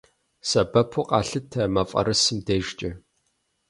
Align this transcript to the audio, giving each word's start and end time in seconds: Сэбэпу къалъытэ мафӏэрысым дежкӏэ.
Сэбэпу 0.49 1.03
къалъытэ 1.09 1.63
мафӏэрысым 1.73 2.37
дежкӏэ. 2.45 2.91